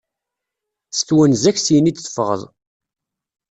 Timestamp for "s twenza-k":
0.97-1.57